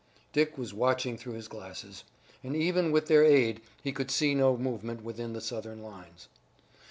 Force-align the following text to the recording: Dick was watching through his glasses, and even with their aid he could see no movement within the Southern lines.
Dick 0.33 0.57
was 0.57 0.73
watching 0.73 1.15
through 1.15 1.33
his 1.33 1.47
glasses, 1.47 2.03
and 2.43 2.55
even 2.55 2.91
with 2.91 3.05
their 3.05 3.23
aid 3.23 3.61
he 3.83 3.91
could 3.91 4.09
see 4.09 4.33
no 4.33 4.57
movement 4.57 5.03
within 5.03 5.33
the 5.33 5.41
Southern 5.41 5.83
lines. 5.83 6.27